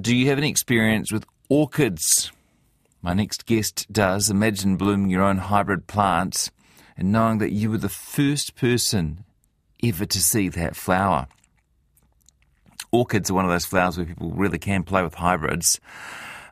[0.00, 2.32] Do you have any experience with orchids?
[3.02, 4.30] My next guest does.
[4.30, 6.50] Imagine blooming your own hybrid plants
[6.96, 9.24] and knowing that you were the first person
[9.82, 11.26] ever to see that flower.
[12.92, 15.80] Orchids are one of those flowers where people really can play with hybrids.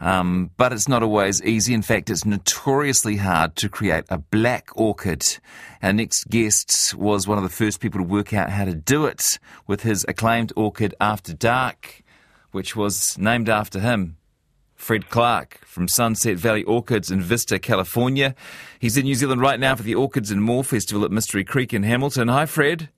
[0.00, 1.72] Um, but it's not always easy.
[1.72, 5.38] In fact, it's notoriously hard to create a black orchid.
[5.82, 9.06] Our next guest was one of the first people to work out how to do
[9.06, 9.38] it
[9.68, 12.02] with his acclaimed orchid After Dark,
[12.56, 14.16] which was named after him.
[14.76, 18.34] Fred Clarke from Sunset Valley Orchids in Vista, California.
[18.78, 21.74] He's in New Zealand right now for the Orchids and More Festival at Mystery Creek
[21.74, 22.28] in Hamilton.
[22.28, 22.88] Hi, Fred.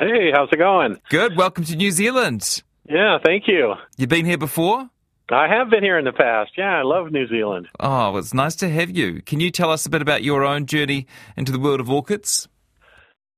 [0.00, 0.98] Hey, how's it going?
[1.10, 1.36] Good.
[1.36, 2.64] Welcome to New Zealand.
[2.88, 3.74] Yeah, thank you.
[3.96, 4.90] You've been here before?
[5.30, 6.50] I have been here in the past.
[6.58, 7.68] Yeah, I love New Zealand.
[7.78, 9.22] Oh, well, it's nice to have you.
[9.22, 12.48] Can you tell us a bit about your own journey into the world of orchids?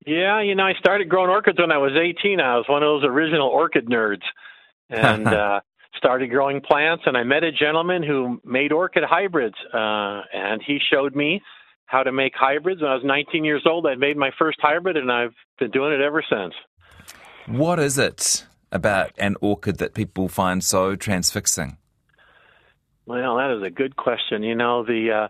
[0.07, 2.39] Yeah, you know, I started growing orchids when I was 18.
[2.39, 4.23] I was one of those original orchid nerds.
[4.89, 5.61] And uh,
[5.97, 10.79] started growing plants, and I met a gentleman who made orchid hybrids, uh, and he
[10.91, 11.41] showed me
[11.85, 12.81] how to make hybrids.
[12.81, 15.93] When I was 19 years old, I made my first hybrid, and I've been doing
[15.93, 16.53] it ever since.
[17.47, 21.77] What is it about an orchid that people find so transfixing?
[23.05, 24.43] Well, that is a good question.
[24.43, 25.27] You know, the uh,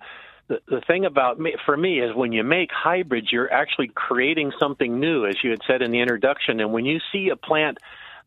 [0.48, 4.52] the, the thing about me for me is when you make hybrids, you're actually creating
[4.60, 6.60] something new, as you had said in the introduction.
[6.60, 7.78] And when you see a plant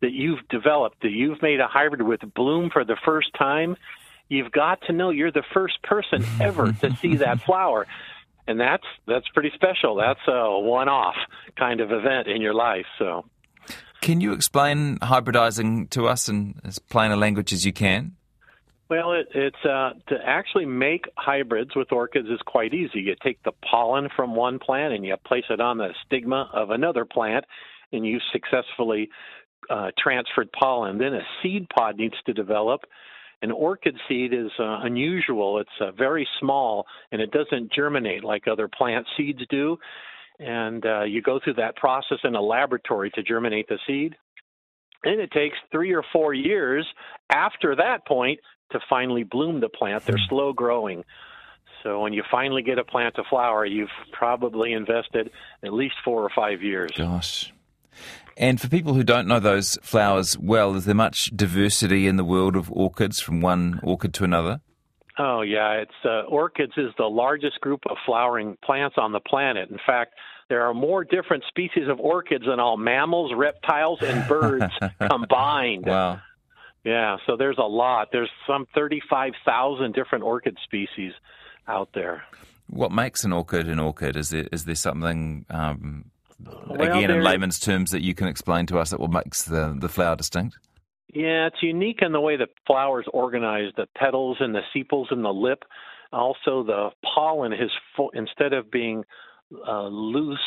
[0.00, 3.76] that you've developed, that you've made a hybrid with bloom for the first time,
[4.28, 7.86] you've got to know you're the first person ever to see that flower.
[8.46, 9.96] And that's that's pretty special.
[9.96, 11.16] That's a one-off
[11.56, 12.86] kind of event in your life.
[12.98, 13.26] So,
[14.00, 18.16] can you explain hybridizing to us in as plain a language as you can?
[18.88, 23.00] Well, it, it's uh, to actually make hybrids with orchids is quite easy.
[23.00, 26.70] You take the pollen from one plant and you place it on the stigma of
[26.70, 27.44] another plant,
[27.92, 29.10] and you successfully
[29.70, 30.98] uh, transferred pollen.
[30.98, 32.82] Then a seed pod needs to develop.
[33.42, 35.60] An orchid seed is uh, unusual.
[35.60, 39.78] It's uh, very small and it doesn't germinate like other plant seeds do.
[40.38, 44.16] And uh, you go through that process in a laboratory to germinate the seed.
[45.04, 46.86] And it takes three or four years
[47.30, 48.40] after that point
[48.72, 50.04] to finally bloom the plant.
[50.04, 50.28] They're hmm.
[50.28, 51.04] slow growing.
[51.82, 55.30] So when you finally get a plant to flower, you've probably invested
[55.62, 56.90] at least four or five years.
[56.94, 57.52] Gosh.
[58.36, 62.24] And for people who don't know those flowers well, is there much diversity in the
[62.24, 64.60] world of orchids from one orchid to another?
[65.18, 69.68] Oh yeah, it's uh, orchids is the largest group of flowering plants on the planet.
[69.68, 70.14] In fact,
[70.48, 75.84] there are more different species of orchids than all mammals, reptiles, and birds combined.
[75.86, 76.20] Wow.
[76.84, 78.08] Yeah, so there's a lot.
[78.10, 81.12] There's some 35,000 different orchid species
[81.68, 82.24] out there.
[82.68, 84.16] What makes an orchid an orchid?
[84.16, 86.06] Is there is there something um,
[86.66, 89.76] well, again in layman's terms that you can explain to us that what makes the
[89.78, 90.58] the flower distinct?
[91.12, 95.24] Yeah, it's unique in the way the flowers organized, the petals and the sepals and
[95.24, 95.64] the lip.
[96.12, 99.04] Also, the pollen is full, instead of being
[99.66, 100.38] uh, loose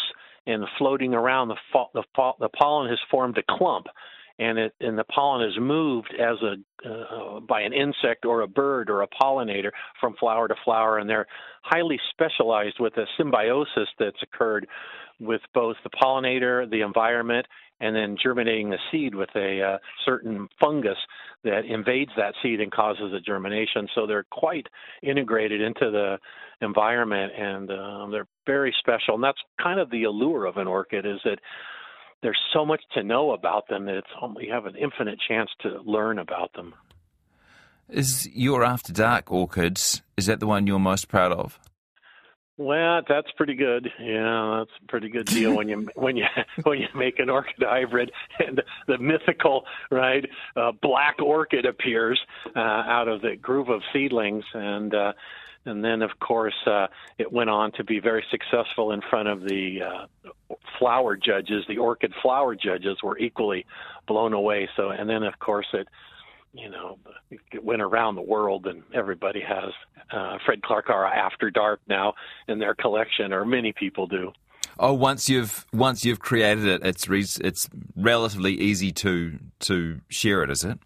[0.45, 1.55] and floating around, the,
[1.93, 2.03] the,
[2.39, 3.87] the pollen has formed a clump
[4.39, 8.47] and it and the pollen is moved as a uh, by an insect or a
[8.47, 11.27] bird or a pollinator from flower to flower and they're
[11.61, 14.67] highly specialized with a symbiosis that's occurred
[15.19, 17.45] with both the pollinator the environment
[17.83, 20.97] and then germinating the seed with a uh, certain fungus
[21.43, 23.87] that invades that seed and causes a germination.
[23.93, 24.67] So they're quite
[25.01, 26.17] integrated into the
[26.61, 29.15] environment and uh, they're very special.
[29.15, 31.39] And that's kind of the allure of an orchid is that
[32.23, 34.07] there's so much to know about them that it's
[34.39, 36.73] you have an infinite chance to learn about them.
[37.89, 41.59] Is your After Dark orchids is that the one you're most proud of?
[42.55, 43.89] Well, that's pretty good.
[43.99, 46.25] Yeah, that's a pretty good deal when you when you
[46.63, 50.25] when you make an orchid hybrid and the mythical right
[50.55, 52.19] uh, black orchid appears
[52.55, 55.13] uh, out of the group of seedlings, and uh,
[55.65, 56.87] and then of course uh,
[57.17, 61.65] it went on to be very successful in front of the uh, flower judges.
[61.67, 63.65] The orchid flower judges were equally
[64.07, 64.69] blown away.
[64.75, 65.87] So, and then of course it,
[66.53, 66.99] you know,
[67.51, 69.71] it went around the world, and everybody has
[70.11, 72.13] uh, Fredclarkeara After Dark now
[72.47, 74.31] in their collection, or many people do.
[74.77, 80.43] Oh, once you've once you've created it, it's re- it's relatively easy to to share
[80.43, 80.79] it, is it?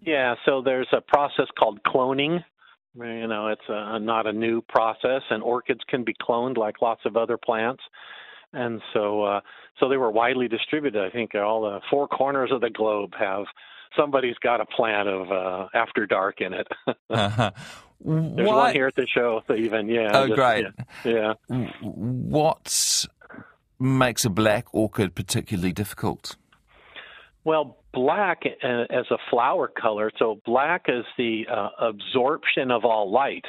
[0.00, 0.34] Yeah.
[0.44, 2.44] So there's a process called cloning.
[2.94, 7.02] You know, it's a, not a new process, and orchids can be cloned like lots
[7.04, 7.82] of other plants
[8.52, 9.40] and so uh,
[9.78, 11.02] so they were widely distributed.
[11.04, 13.44] I think all the four corners of the globe have
[13.96, 16.68] somebody's got a plant of uh, After Dark in it.
[17.10, 17.50] uh-huh.
[18.02, 18.56] There's what?
[18.56, 19.88] one here at the show, even.
[19.88, 20.10] Yeah.
[20.12, 20.66] Oh, just, great.
[21.04, 21.66] Yeah, yeah.
[21.82, 23.06] What
[23.78, 26.36] makes a black orchid particularly difficult?
[27.44, 30.10] Well, black uh, as a flower color.
[30.18, 33.44] So black is the uh, absorption of all light.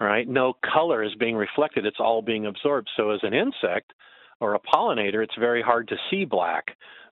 [0.00, 0.28] Right?
[0.28, 2.88] No color is being reflected; it's all being absorbed.
[2.96, 3.92] So as an insect
[4.40, 6.66] or a pollinator, it's very hard to see black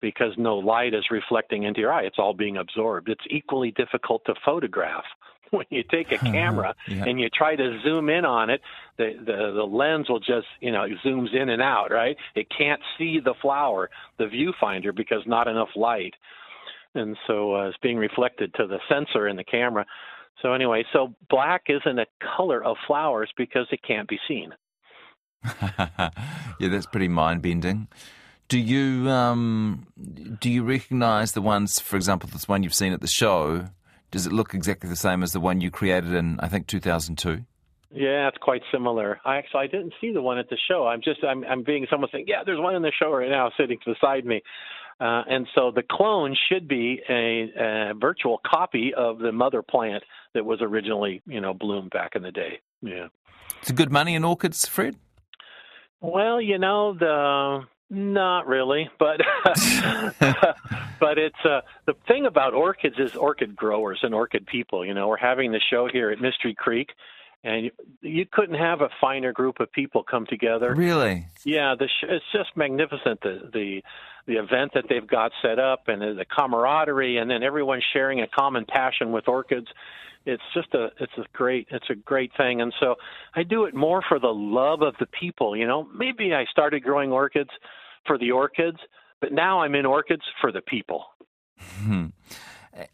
[0.01, 2.03] because no light is reflecting into your eye.
[2.03, 3.09] It's all being absorbed.
[3.09, 5.05] It's equally difficult to photograph.
[5.59, 7.05] When you take a camera yeah.
[7.05, 8.63] and you try to zoom in on it,
[8.97, 12.17] the, the the lens will just you know zooms in and out, right?
[12.35, 16.15] It can't see the flower, the viewfinder, because not enough light,
[16.95, 19.85] and so uh, it's being reflected to the sensor in the camera.
[20.41, 22.07] So anyway, so black isn't a
[22.37, 24.55] color of flowers because it can't be seen.
[25.61, 26.11] yeah,
[26.61, 27.89] that's pretty mind bending.
[28.49, 29.87] Do you um,
[30.41, 33.67] do you recognise the ones, for example, this one you've seen at the show?
[34.13, 37.45] Does it look exactly the same as the one you created in, I think, 2002?
[37.91, 39.19] Yeah, it's quite similar.
[39.25, 40.87] I actually I didn't see the one at the show.
[40.87, 43.51] I'm just I'm I'm being someone saying, yeah, there's one in the show right now
[43.59, 44.43] sitting beside me,
[44.99, 50.05] uh, and so the clone should be a, a virtual copy of the mother plant
[50.33, 52.61] that was originally you know bloomed back in the day.
[52.81, 53.09] Yeah,
[53.61, 54.97] it's a good money in orchids, Fred.
[56.01, 59.21] Well, you know the not really, but
[61.03, 64.87] but it's uh, the thing about orchids is orchid growers and orchid people.
[64.87, 66.91] You know, we're having the show here at Mystery Creek,
[67.43, 67.71] and you,
[68.03, 70.73] you couldn't have a finer group of people come together.
[70.77, 71.27] Really?
[71.45, 73.21] Yeah, the sh- it's just magnificent.
[73.21, 73.83] The the
[74.27, 78.29] the event that they've got set up, and the camaraderie, and then everyone sharing a
[78.29, 79.67] common passion with orchids
[80.25, 82.95] it's just a it's a great it's a great thing and so
[83.35, 86.81] i do it more for the love of the people you know maybe i started
[86.81, 87.51] growing orchids
[88.07, 88.79] for the orchids,
[89.23, 91.07] but now I'm in orchids for the people.
[91.59, 92.07] Hmm.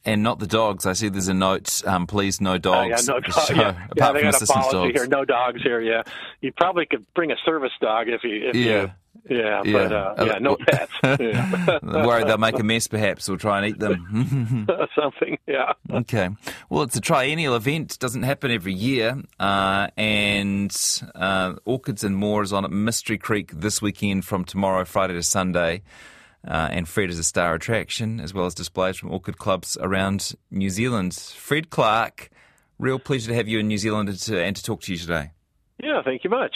[0.05, 0.87] And not the dogs.
[0.87, 1.83] I see there's a note.
[1.87, 3.09] Um, please, no dogs.
[3.09, 3.51] Uh, yeah, no dogs.
[3.51, 4.93] Yeah, yeah, they got a policy dogs.
[4.93, 5.07] here.
[5.07, 5.81] No dogs here.
[5.81, 6.03] Yeah,
[6.41, 8.49] you probably could bring a service dog if you.
[8.49, 8.83] If yeah.
[8.83, 8.91] You,
[9.29, 10.93] yeah, yeah, but uh, yeah, no pets.
[11.21, 11.79] Yeah.
[11.83, 14.67] worried they'll make a mess, perhaps, or try and eat them.
[14.95, 15.73] Something, yeah.
[15.91, 16.31] Okay.
[16.71, 17.95] Well, it's a triennial event.
[17.95, 20.75] It doesn't happen every year, uh, and
[21.15, 25.23] uh, Orchids and More is on at Mystery Creek this weekend from tomorrow, Friday to
[25.23, 25.83] Sunday.
[26.47, 30.35] Uh, and Fred is a star attraction, as well as displays from orchid clubs around
[30.51, 31.15] New Zealand.
[31.15, 32.31] Fred Clarke,
[32.79, 34.99] real pleasure to have you in New Zealand and to, and to talk to you
[34.99, 35.33] today.
[35.83, 36.55] Yeah, thank you much.